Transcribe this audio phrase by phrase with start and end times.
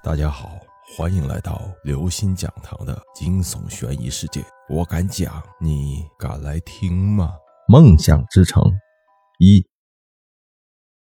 [0.00, 0.60] 大家好，
[0.96, 4.44] 欢迎来到刘星讲堂的惊悚悬疑世界。
[4.68, 7.32] 我敢讲，你敢来听吗？
[7.66, 8.62] 梦想之城
[9.40, 9.66] 一，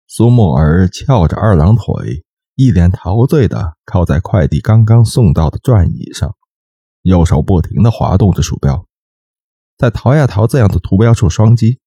[0.06, 6.36] 苏沫儿翘着二郎腿，一脸陶醉的靠在快递刚刚送到的转椅上，
[7.02, 8.86] 右手不停的滑动着鼠标，
[9.76, 11.80] 在淘呀淘这样的图标处双击。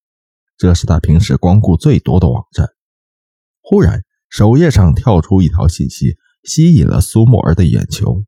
[0.58, 2.68] 这是他平时光顾最多的网站。
[3.62, 6.18] 忽然，首页上跳出一条信息。
[6.48, 8.24] 吸引了苏沫儿的眼球。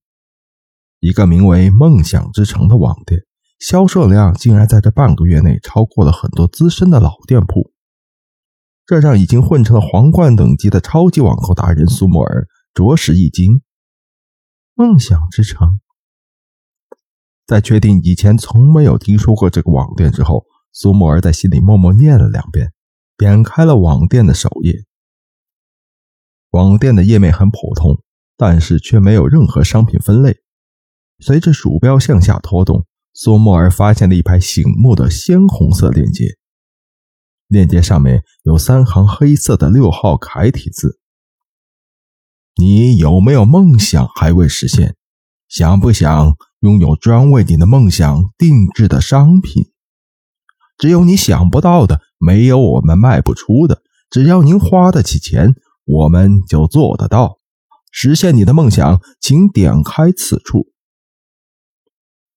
[1.00, 3.22] 一个名为“梦想之城”的网店，
[3.58, 7.72] 销售量竟然在这半个月内超过了很多资深的老店铺，
[8.86, 13.62] 这让已经混成了皇冠等级的超级网购达人苏沫儿着实一惊。
[14.74, 15.80] 梦想之城，
[17.48, 22.74] 在确定以前从没有听说过这个网店之后，苏沫儿在心里默默念了两遍，
[23.18, 24.84] 点开了网店的首页。
[26.50, 28.04] 网店的页面很普通。
[28.40, 30.38] 但是却没有任何商品分类。
[31.20, 36.38] 随着鼠标向下拖动，苏沫儿发现了一排醒目的鲜红色链接。
[37.50, 41.00] 链接上面有三行黑色的六号楷体字
[42.56, 44.96] ：“你有没有梦想还未实现？
[45.50, 49.74] 想不想拥有专为你的梦想定制的商品？
[50.78, 53.82] 只有你想不到的，没有我们卖不出的。
[54.10, 55.54] 只要您花得起钱，
[55.84, 57.39] 我们就做得到。”
[57.92, 60.72] 实现你的梦想，请点开此处。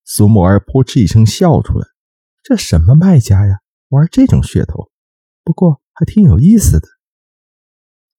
[0.05, 1.87] 苏沫儿扑哧一声笑出来
[2.43, 4.91] ：“这什么卖家呀，玩这种噱头？
[5.45, 6.89] 不过还挺有意思的。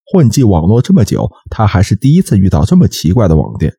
[0.05, 3.75] 混迹网络这么久，他还是第一次遇到这么奇怪的网店。”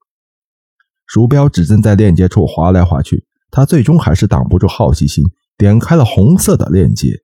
[1.06, 5.24] 鼠标指针在链接处划来划去，他最终还是挡不住好奇心，
[5.56, 7.22] 点开了红色的链接。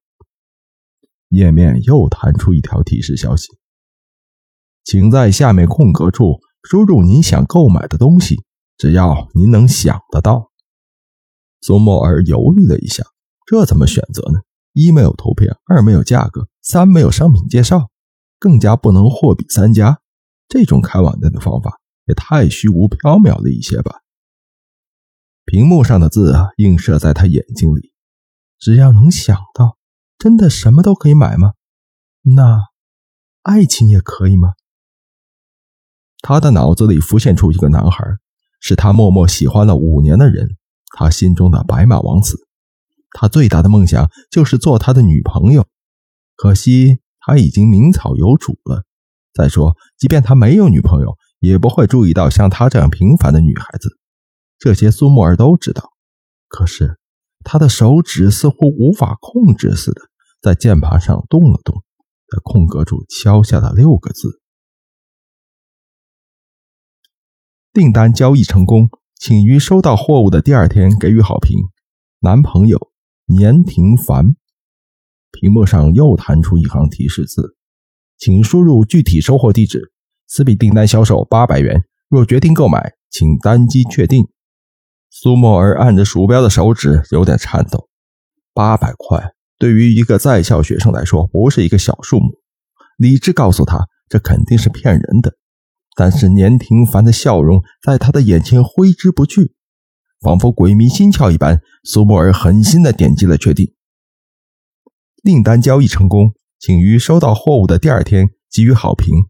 [1.31, 3.49] 页面又弹出一条提示消息。
[4.85, 8.43] 请在下面空格处输入您想购买的东西，
[8.77, 10.51] 只要您能想得到。
[11.61, 13.05] 苏沫儿犹豫了一下，
[13.47, 14.41] 这怎么选择呢？
[14.73, 17.91] 一没有图片，二没有价格，三没有商品介绍，
[18.39, 20.01] 更加不能货比三家。
[20.49, 24.01] 这种开网店的方法也太虚无缥缈了一些吧？
[25.45, 27.93] 屏幕上的字啊，映射在他眼睛里。
[28.59, 29.77] 只要能想到，
[30.19, 31.53] 真的什么都可以买吗？
[32.23, 32.67] 那
[33.43, 34.55] 爱情也可以吗？
[36.23, 38.05] 他的脑子里浮现出一个男孩，
[38.61, 40.57] 是他默默喜欢了五年的人，
[40.97, 42.47] 他心中的白马王子。
[43.13, 45.67] 他最大的梦想就是做他的女朋友，
[46.37, 48.85] 可惜他已经名草有主了。
[49.33, 53.99] 再说，即便他没有女朋友，也不会注意到像他这样平凡的女孩子。
[54.59, 55.91] 这些苏沫儿都知道。
[56.49, 56.99] 可是
[57.45, 60.03] 他的手指似乎无法控制似的，
[60.43, 61.83] 在键盘上动了动，
[62.29, 64.40] 在空格处敲下了六个字。
[67.81, 71.57] 订单交易成功，请于收到货物的第二天给予好评。
[72.21, 72.91] 男朋友
[73.25, 74.37] 年廷凡。
[75.33, 77.57] 屏幕上又弹出一行提示字，
[78.19, 79.93] 请输入具体收货地址。
[80.27, 84.29] 此笔订单销售八百元，若决定购买，请单击确定。
[85.09, 87.89] 苏沫儿按着鼠标的手指有点颤抖。
[88.53, 92.35] 八百块对于一个在校学生来说不是一个小数目。
[92.99, 95.33] 理智告诉他，这肯定是骗人的。
[96.01, 99.53] 但是年廷凡的笑容在他的眼前挥之不去，
[100.23, 101.61] 仿佛鬼迷心窍一般。
[101.85, 103.75] 苏沫儿狠心的点击了确定，
[105.23, 109.27] 订单交易成功，请于收到货物的第二天给予好评。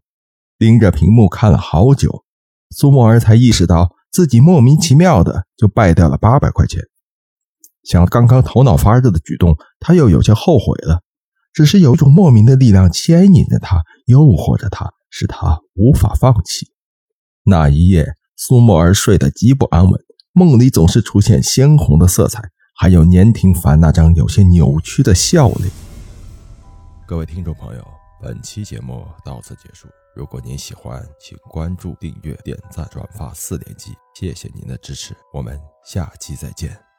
[0.57, 2.23] 盯着屏幕看了好久，
[2.69, 6.81] 苏沫儿才意识到自己莫名其妙的就败掉了八百块钱。
[7.83, 11.01] 想刚刚头脑发热的举动，他又有些后悔了。
[11.51, 14.93] 只是有一种莫名的力量牵引着他，诱惑着他。
[15.11, 16.71] 使他无法放弃。
[17.43, 20.01] 那一夜，苏沫儿睡得极不安稳，
[20.31, 22.41] 梦里总是出现鲜红的色彩，
[22.75, 25.69] 还有年廷凡那张有些扭曲的笑脸。
[27.05, 27.85] 各位听众朋友，
[28.21, 29.87] 本期节目到此结束。
[30.15, 36.90] 如果您喜欢，请关注、订阅、点赞、转发四连击，谢谢您的支持，我们下期再见。